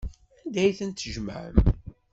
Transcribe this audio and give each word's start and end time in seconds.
Anda 0.41 0.59
ay 0.63 0.73
tent-tjemɛem? 0.77 1.55